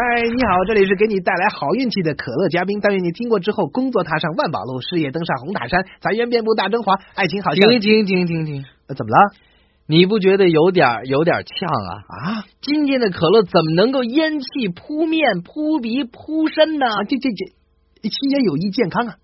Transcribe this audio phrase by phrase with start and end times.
[0.00, 2.78] 嗨，你好，这里是给你带来好运气的可乐嘉宾。
[2.80, 7.68] 但愿你听过之后，工作踏上万宝路，事业登上红塔山，财源遍布大中华，爱情好像……
[7.68, 8.64] 停停停停停！
[8.86, 9.34] 呃，怎么了？
[9.88, 11.92] 你不觉得有点有点呛啊？
[12.06, 16.86] 啊，今天的可乐怎么能够烟气扑面、扑鼻、扑身呢？
[16.86, 19.14] 啊，这这这，吸烟有益健康啊！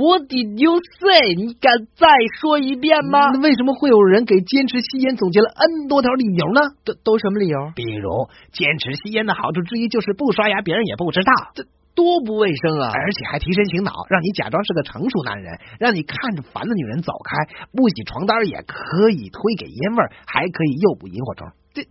[0.00, 1.34] 我的 you say？
[1.36, 2.08] 你敢再
[2.40, 3.28] 说一遍吗？
[3.34, 6.60] 那为什么会有人给坚持吸烟总结了 N 多条理由呢？
[6.86, 7.58] 都都什么理由？
[7.76, 8.08] 比如，
[8.50, 12.88] 坚持吸烟的好处之一就是不刷牙，别人也不知道，这多不卫生啊！
[12.94, 21.48] 而且还提神醒脑，让你假装是个成熟男人，让你看着烦的女人走开，不洗床单也可以推给烟味，还可以诱捕萤火虫。
[21.74, 21.84] 这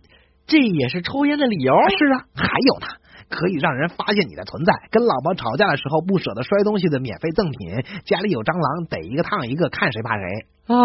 [0.48, 1.72] 这也是抽烟的理由？
[1.96, 2.86] 是啊，还有呢。
[3.30, 10.24] 可以让人发现你的存在，跟老婆吵架的时候不舍得摔东西的免费赠品，家里有蟑螂逮一个烫一个，看谁怕谁
[10.66, 10.76] 啊！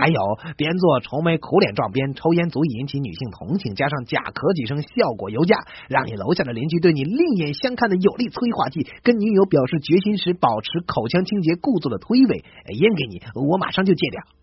[0.00, 0.20] 还有
[0.56, 5.56] 边做愁眉苦脸状边抽烟，足以引起女性同情，加上假咳几声，效果尤佳，
[5.88, 8.88] 让你楼下的邻居对你另眼相看的有力催化剂。
[9.02, 14.41] 跟女友表示决心时，保持口腔清洁，故作的推诿，烟给你，我马上就戒掉。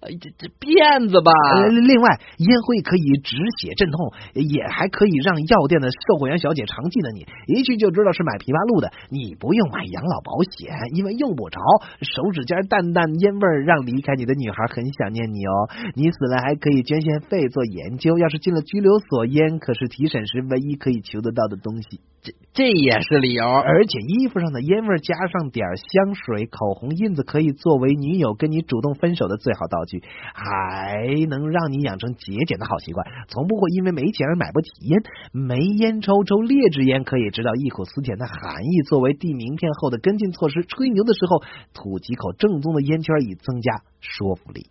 [0.00, 1.32] 哎，这这骗子吧！
[1.66, 8.92] 另外，烟灰可以止血镇痛，也还可以让药店的售货员小姐常记得你，一去就知道是买枇杷露的。
[9.10, 11.58] 你不用买养老保险，因为用不着。
[12.02, 15.66] 手指尖淡淡烟味儿，让离开你的女孩很想念你哦。
[15.94, 21.98] 你死了还可以捐献肺做研究，要是进了拘留所，烟可是提审时唯一可以求得到的东西。
[22.20, 30.02] 这这也是理由，而且衣服上的烟味加上点香水、口红印子，可以作为女友跟你主动分手的最好道具，
[30.34, 35.02] 还能让你养成节俭的好习惯，从不会因为没钱而买不起烟。
[35.32, 40.64] 没烟抽抽劣质烟，可以知道忆苦思甜的含义，作为递名片后的跟进措施。
[40.64, 41.42] 吹牛的时候
[41.72, 44.66] 吐几口正宗的烟圈，以增加说服力。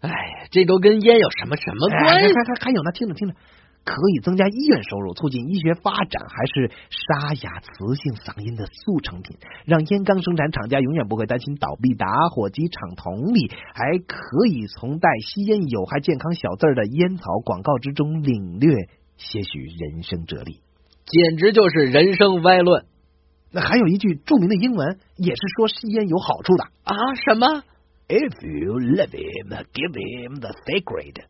[0.00, 0.10] 哎，
[0.50, 2.34] 这都跟烟有什么什么关系？
[2.34, 3.34] 还还还有呢，听着听着。
[3.84, 11.94] 可以增加医院收入，促进医学发展，还是沙哑磁性嗓音的速成品，让烟缸生产厂家永远不会担心倒闭。
[11.94, 20.60] 打火机厂同理，还可以从带吸烟有害健康小字儿的烟草广告之中领略些许人生哲理，
[21.06, 22.84] 简直就是人生歪论。
[23.52, 26.94] 那还有一句著名的英文，也是说吸烟有好处的啊？
[27.16, 27.64] 什么
[28.06, 31.24] ？If you love him, give him the sacred.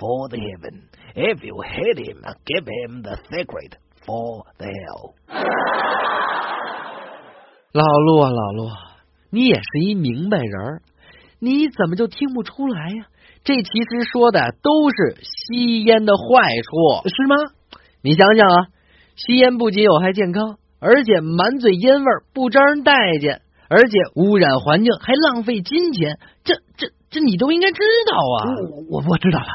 [0.00, 5.12] For the heaven, if you hate him, give him the secret for the hell.
[7.72, 8.70] 老陆啊，老陆，
[9.30, 10.80] 你也是一明白人，
[11.38, 13.08] 你怎么就听不出来呀？
[13.44, 17.36] 这其实说的都是吸烟的坏处，是吗？
[18.02, 18.66] 你想想啊，
[19.16, 26.18] 吸烟不仅有害健康，而且满嘴烟味，不招人待见，而且污染环境，还浪费金钱。
[26.42, 26.88] 这这。
[27.10, 28.54] 这你都应该知道啊！
[28.70, 29.46] 我我我知道了，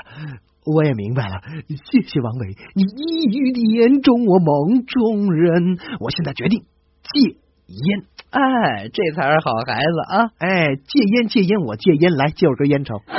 [0.65, 1.41] 我也明白了。
[1.69, 5.77] 谢谢王伟，你一语点中我梦中人。
[6.01, 8.03] 我现在决定戒烟。
[8.29, 10.31] 哎，这才是好孩子啊！
[10.37, 12.99] 哎，戒烟戒烟，我戒烟，来借我根烟抽。
[13.07, 13.15] 什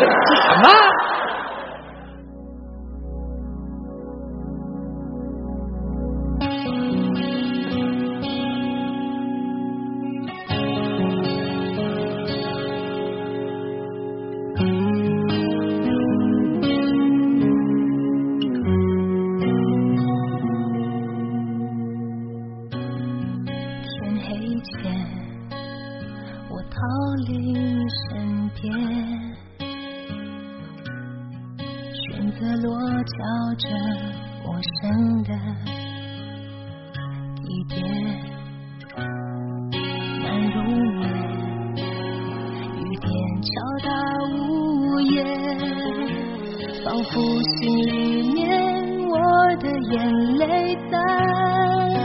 [0.61, 0.69] 么？
[46.97, 48.49] 仿佛心里面
[49.11, 49.19] 我
[49.57, 51.96] 的眼泪在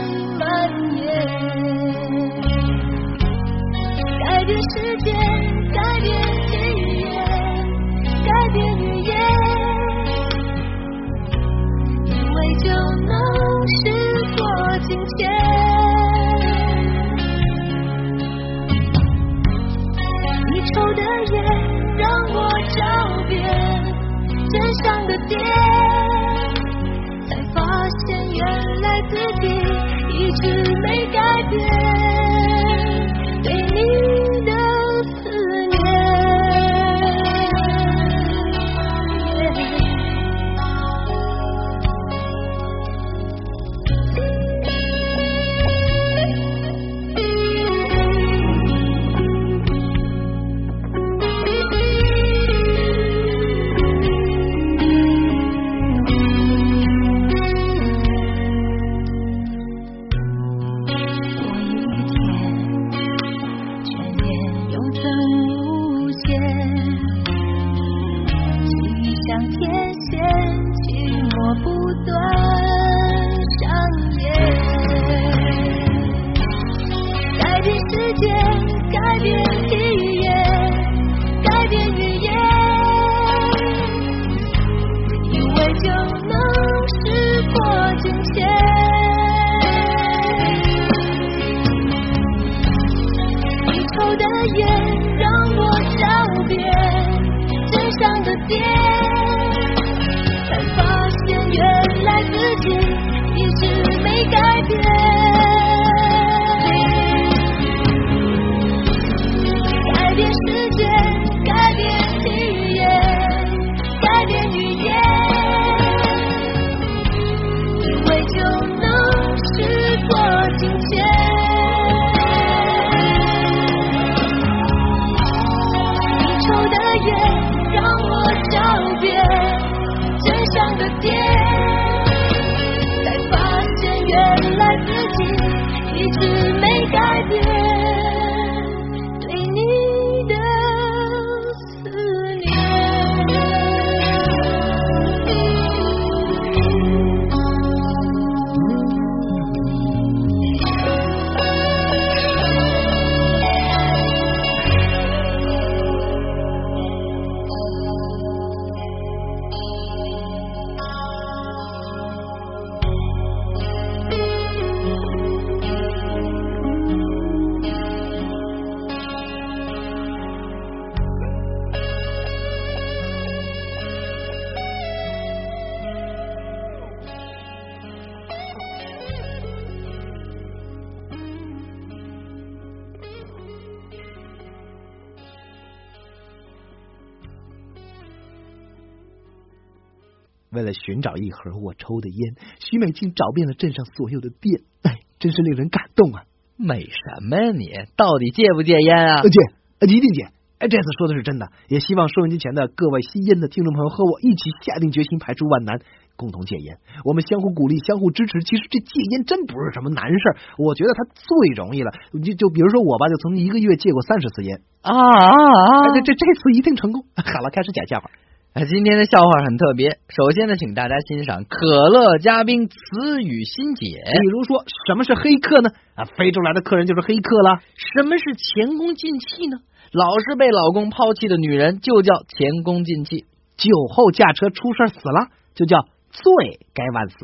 [190.52, 196.24] 为了寻找一盒我抽的烟，徐美静找遍了镇上所有的店，哎，真是令人感动啊！
[196.58, 197.72] 美什么呀你？
[197.96, 199.30] 到底戒不戒烟啊呃，？
[199.30, 199.40] 姐，
[199.80, 200.28] 呃一定戒，
[200.60, 205.80] 哎，这次说的是真的，也希望收音机前的各位吸烟的听众朋友和我一起下定决心，排除万难，
[206.18, 206.78] 共同戒烟。
[207.06, 208.44] 我们相互鼓励，相互支持。
[208.44, 211.92] 其实这戒烟真不是什么难事儿，我觉得它最容易了。
[212.22, 215.88] 就就比如说我吧，就曾经一个月戒过三十次烟，啊啊啊！
[215.88, 217.06] 哎，这这这次一定成功。
[217.16, 218.12] 好了，开始讲笑话。
[218.54, 220.00] 哎，今天的笑话很特别。
[220.10, 223.86] 首先呢，请大家欣赏可乐嘉宾词语新解。
[224.22, 225.70] 比如说，什么是黑客呢？
[225.96, 227.62] 啊，非洲来的客人就是黑客了。
[227.96, 229.60] 什么是前功尽弃呢？
[229.94, 233.26] 老是被老公抛弃的女人就叫前功尽弃。
[233.56, 237.16] 酒后驾车出事死了，就叫罪该万死。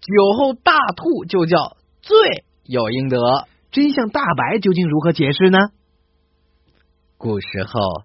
[0.00, 2.16] 酒后大吐就叫罪
[2.64, 3.46] 有应得。
[3.70, 5.58] 真相大白究竟如何解释呢？
[7.16, 8.02] 古时候，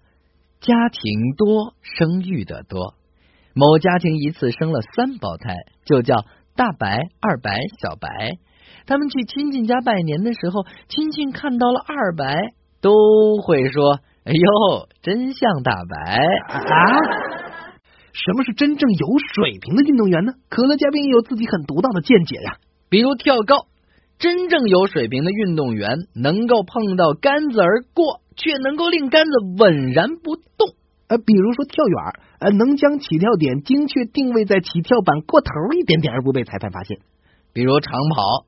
[0.60, 2.94] 家庭多，生育的多。
[3.54, 8.08] 某家庭一次生了三胞胎，就叫大白、二白、小白。
[8.86, 12.92] 他们去亲戚家拜年的时候，亲戚看到了二白，都
[13.42, 16.16] 会说：“哎呦，真像大白
[16.48, 16.60] 啊！
[18.12, 20.32] 什么是真正有水平的运动员呢？
[20.48, 22.58] 可乐嘉宾也有自己很独到的见解呀、
[22.88, 23.66] 比如跳高，
[24.18, 30.74] 真正有水平的运动员能够碰到杆子而过，却能够令杆子稳然不动。
[31.08, 31.96] 呃，比如说跳远，
[32.40, 36.98] 呃，能将起跳点精确定位在起跳板过头一点点，而不被裁判发现。
[37.52, 38.46] 比如长跑，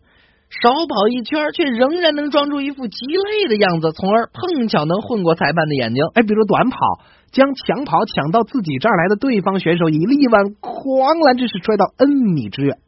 [0.51, 6.03] 少跑一圈，却仍然能装出一副极累的样子，从而碰巧能混过裁判的眼睛。
[6.15, 6.79] 哎，比如短跑，
[7.31, 12.79] 将抢跑抢到自己这儿来的对方选手以力挽狂澜之势摔到 N 米之远。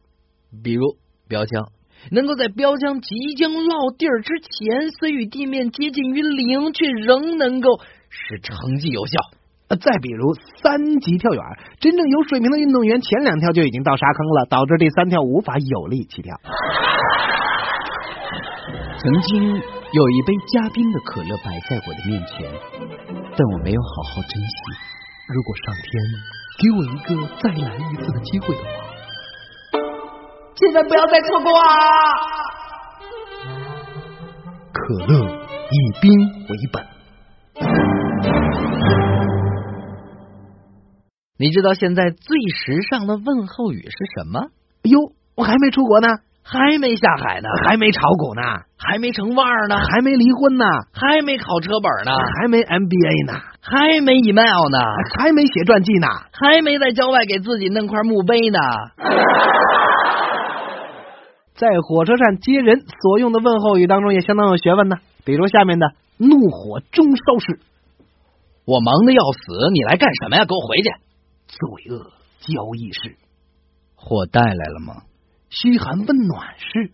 [0.65, 0.97] 比如
[1.29, 1.69] 标枪，
[2.11, 9.13] 能够在标枪即将落地儿之前，虽与地面接近于零，却仍能够使成绩有效。
[9.69, 11.43] 呃，再比如三级跳远，
[11.79, 16.35] 真正有水平的运动员前两跳就已经到沙坑了，导致第三跳无法有力起跳。
[18.99, 22.51] 曾经有一杯加冰的可乐摆在我的面前，
[23.37, 24.57] 但我没有好好珍惜。
[25.33, 25.87] 如果上天
[26.59, 28.90] 给我一个再来一次的机会的话，
[30.61, 31.65] 千万不要再错过啊！
[34.71, 35.25] 可乐
[35.71, 36.13] 以冰
[36.51, 36.85] 为本。
[41.39, 44.49] 你知道现在最时尚的问候语是什么？
[44.83, 46.09] 哟，我还没出国呢，
[46.45, 48.43] 还没下海呢，还没炒股呢，
[48.77, 54.79] 还没成腕儿呢，还没离婚呢，还没考车本呢，还没 MBA 呢，还没 email 呢，
[55.19, 58.59] 还没写传记呢，还没在郊外给自己弄块墓碑呢。
[61.61, 67.61] 在火车站接人所用的问候语当中也相当有学问呢，比如下面的“怒火中烧式
[68.65, 70.47] 我忙的要死，你来干什么呀？
[70.47, 70.91] 给我回去
[71.53, 73.19] ！”“罪恶交易式
[73.95, 75.03] ”“货带来了吗
[75.51, 76.93] ？”“嘘寒问暖式”“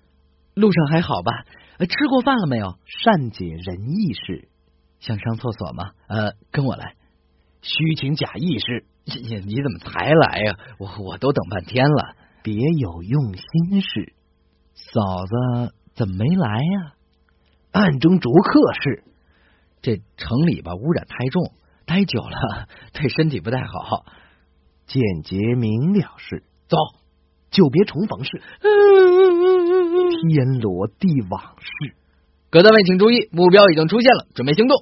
[0.55, 1.45] 路上还好吧？
[1.79, 4.49] 吃过饭了没有？”“善解人意式
[4.99, 6.95] ”“想上厕所吗？”“呃，跟我来。
[7.63, 10.57] ”“虚情假意式”“你你怎么才来呀？
[10.81, 12.17] 我我都等半天了。
[12.43, 14.15] ”“别有用心式
[14.93, 16.93] ”“嫂子怎么没来呀
[17.73, 19.05] ？”“暗中逐客是
[19.83, 21.53] ”“这城里吧污染太重，
[21.85, 24.05] 待久了 对身体不太好。
[24.87, 26.77] ”“简洁明了是”“走，
[27.51, 28.41] 久别重逢是
[30.29, 31.95] ”“天罗地网式
[32.51, 34.77] ”“各单位请注意，目标已经出现了，准备行动。”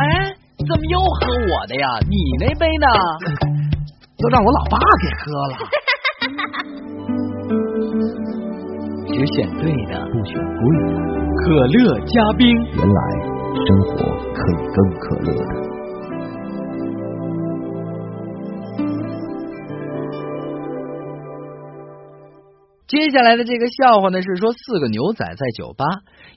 [0.00, 0.34] 哎，
[0.68, 1.88] 怎么又喝我的呀？
[2.08, 2.86] 你那杯呢？
[4.22, 5.54] 都让我老爸给喝了。
[9.06, 10.92] 只选对的，不选贵的。
[11.42, 12.46] 可乐加冰，
[12.76, 13.00] 原来
[13.54, 13.96] 生活
[14.34, 15.52] 可以更可乐的。
[22.86, 25.84] 接下来的这个笑话呢，是说四个牛仔在酒吧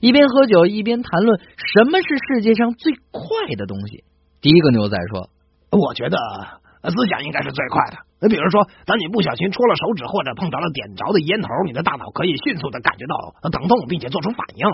[0.00, 4.04] 一边喝酒一边谈论什么是世界上最快的东西。
[4.40, 5.30] 第一个牛仔说
[5.70, 6.16] ：“我觉得。”
[6.90, 7.98] 思想应该是最快的。
[8.20, 14.66] 你比如说，当你不小心戳了手指或者碰着了点着的烟头，你的大脑可以迅速的感觉到疼痛，并且做出反应。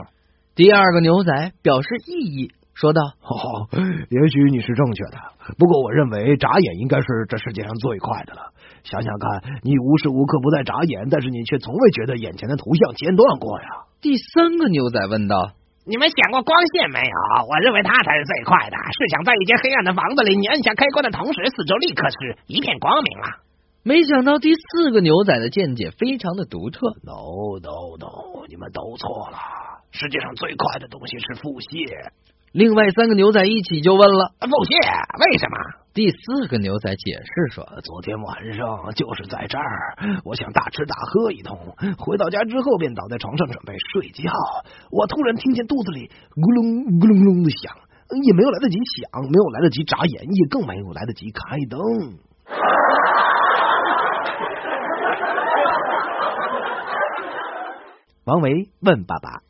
[0.55, 3.69] 第二个牛仔表示异议，说道：“哦，
[4.09, 5.19] 也许你是正确的，
[5.59, 8.53] 不过我认为眨眼应该是这世界上最快的了。
[8.85, 13.67] 想想看，你无时无刻不在眨眼，但是你却从未觉得眼前的图像间断过呀。”
[14.01, 15.53] 第三个牛仔问道。
[15.85, 17.17] 你们想过光线没有？
[17.49, 18.77] 我认为它才是最快的。
[18.77, 23.27] 试想，在一间黑暗的房子里，你按下开关的同时，四周立刻是一片光明了。
[23.83, 26.87] 没想到第四个牛仔的见解非常的独特。
[27.03, 29.39] No no no，你们都错了。
[29.91, 32.11] 世界上最快的东西是腹泻。
[32.53, 34.77] 另外三个牛仔一起就问了：腹泻
[35.31, 35.80] 为什么？
[35.93, 41.59] 第四个牛仔解释说：昨天晚上就是在这儿，我想大吃大喝一通，
[41.99, 44.31] 回到家之后便倒在床上准备睡觉。
[44.93, 47.75] 我突然听见肚子里咕隆咕隆隆的响，
[48.23, 51.81] 也没有来得及想，没有来得及眨眼，也更没有来得及开灯。
[58.27, 59.43] 王维问爸爸：“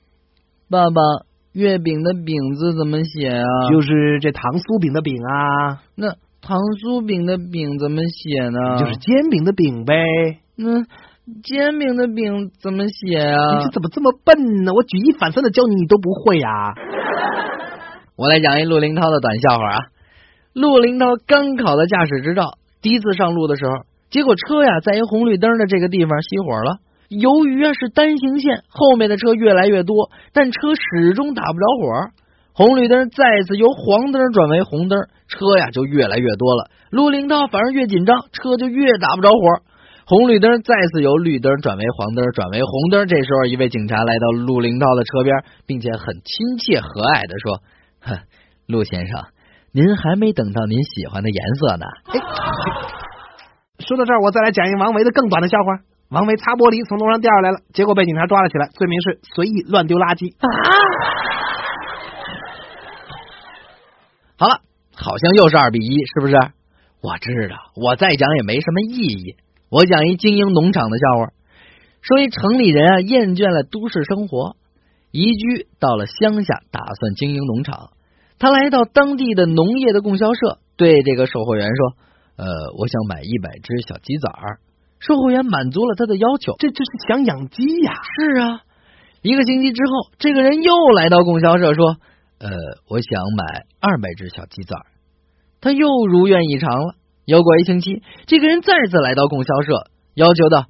[0.73, 1.03] 爸爸，
[1.53, 3.45] 月饼的饼字怎么写啊？
[3.71, 5.83] 就是这糖酥饼的饼啊。
[5.95, 8.79] 那糖酥饼的饼怎么写呢？
[8.79, 9.95] 就是煎饼的饼呗。
[10.57, 10.83] 那
[11.43, 13.57] 煎饼的饼怎么写啊？
[13.57, 14.73] 你这怎么这么笨呢？
[14.75, 16.49] 我举一反三的教你，你都不会呀、
[18.17, 19.79] 我来讲一陆林涛的短笑话啊。
[20.53, 26.79] 陆林涛刚考的驾驶执照，第一次上路的时候，结果车呀在一红绿灯的这个地方熄火了。
[27.09, 32.11] 由于啊是单行线，后面的车越来越多，但车始终打不着火。
[32.53, 36.71] 红绿灯再次由黄灯转为红灯，车呀就越来越多了。
[36.91, 39.37] 陆林涛反而越紧张，车就越打不着火。
[40.07, 43.07] 红绿灯再次由绿灯转为黄灯，转为红灯。
[43.07, 47.63] 这时候，一位警察来到陆林涛的车边，并且很亲切和蔼的说
[48.03, 48.19] ：“哼，
[48.67, 49.23] 陆先生，
[49.73, 52.19] 您还没等到您喜欢的颜色呢。”哎，
[53.79, 55.87] 说到这儿，我再来讲一王维的更短的笑话。
[56.11, 60.35] 王维擦玻璃从楼上掉下来了，结果被警察抓了起来，罪名是随意乱丢垃圾。
[64.41, 64.63] 好了，
[64.97, 66.35] 好像又是二比一，是不是？
[67.03, 69.37] 我知道，我再讲也没什么意义。
[69.69, 71.33] 我讲一经营农场的笑话，
[72.01, 74.57] 说一城里人啊厌倦了都市生活，
[75.11, 77.91] 移居到了乡下，打算经营农场。
[78.39, 81.93] 他来到当地的农业的供销社，对这个售货员说
[82.41, 82.47] ：“呃，
[82.79, 84.57] 我想买一百只小鸡仔儿。”
[85.01, 87.93] 售货员满足了他的要求，这这是想养鸡呀？
[87.93, 88.61] 是啊。
[89.21, 91.99] 一个星期之后，这个人又来到供销社说
[92.41, 92.51] ：“呃，
[92.89, 94.77] 我想买二百只小鸡崽。”
[95.63, 96.95] 他又如愿以偿了。
[97.27, 100.67] 又过一星期，这个人再次来到供销社，要求道：“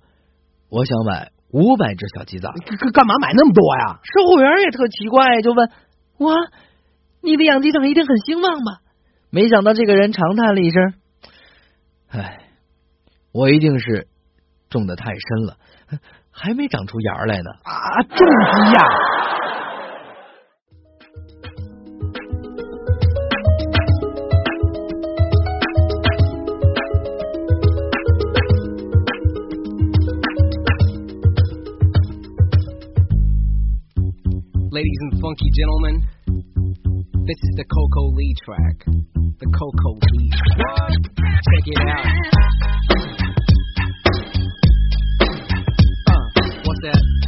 [0.69, 4.01] 我想买五百只小鸡崽。”干干嘛买那么多呀？
[4.03, 5.71] 售货员也特奇怪，就问
[6.19, 6.35] ：“哇，
[7.23, 8.81] 你的养鸡场一定很兴旺吧？”
[9.31, 10.95] 没想到这个人长叹了一声
[12.11, 12.39] ：“哎，
[13.33, 14.09] 我一定是
[14.69, 15.57] 种的太深了，
[16.33, 18.83] 还没长出芽来呢。”啊，种鸡呀、
[35.31, 36.03] funky gentlemen.
[37.25, 38.85] This is the Coco Lee track.
[39.39, 40.31] The Coco Lee.
[41.47, 42.07] Check it out.
[46.11, 46.27] Uh,
[46.65, 47.20] what's that?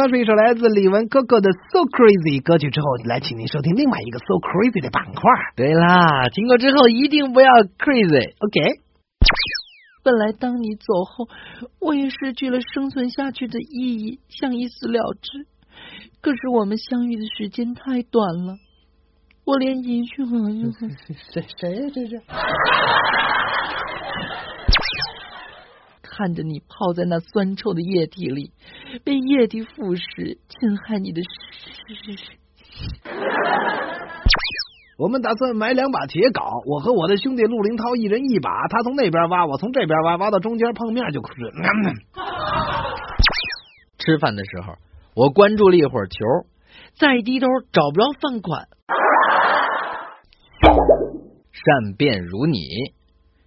[0.00, 5.20] 刚是一首来自李玟 Coco 的《So Crazy》歌曲之后，来请您收听另外一个《So Crazy》的板块。
[5.54, 8.32] 对啦，听过之后一定不要 crazy。
[8.40, 8.80] OK，
[10.02, 11.28] 本来当你走后，
[11.84, 15.44] 我也失去了生存下去的意义，想一死了之。
[16.22, 18.56] 可是我们相遇的时间太短了，
[19.44, 20.72] 我连一句话都
[21.28, 21.92] 谁谁呀？
[21.92, 22.16] 这是
[26.20, 28.52] 看着你泡在那酸臭的液体里，
[29.04, 31.30] 被液体腐蚀，侵害你的尸。
[34.98, 41.32] 我们打算买两把铁镐，我和我的兄弟陆林涛一人一把，他从那边挖，我从这边挖，挖到中间碰面就是。
[41.56, 41.96] 嗯
[43.96, 44.74] 吃饭的时候，
[45.14, 46.18] 我关注了一会儿球，
[46.98, 48.68] 再低头找不着饭款。
[51.50, 52.60] 善变如你，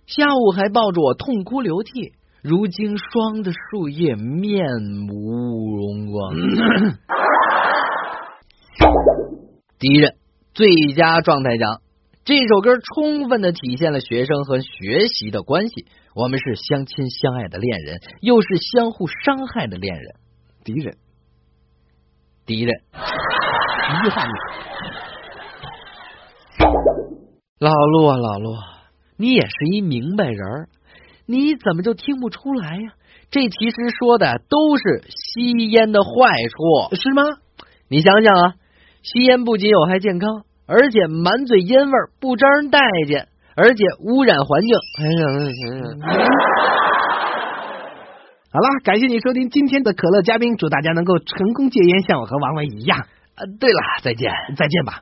[0.08, 2.14] 下午还抱着我痛哭流涕。
[2.44, 4.66] 如今霜的树叶面
[5.10, 6.36] 无荣光。
[9.80, 10.16] 第一任
[10.54, 11.80] 最佳状态奖，
[12.26, 15.86] 这首歌充分的体现了学生和学习的关系。
[16.16, 20.04] 我们是相亲相爱的恋人，又是相互伤害的恋人。
[20.66, 20.98] 敌人，
[22.46, 24.26] 第一任，一句话
[27.60, 28.54] 老陆啊，老陆，
[29.16, 30.68] 你也是一明白人儿。
[31.26, 32.94] 你怎么就听不出来呀？
[33.32, 36.10] 这其实说的都是吸烟的坏
[36.50, 37.24] 处，是吗？
[37.90, 38.54] 你想想啊，
[39.02, 44.76] 吸烟不仅有害健康，而且满嘴烟味儿，不招人待见，而且污染环境。
[45.00, 46.28] 哎呀，
[48.52, 53.00] 好了，感谢你收听今天的可乐嘉宾，祝大家能够成功戒烟，像我和王伟一样。
[53.00, 55.02] 啊，对了，再见，再见吧。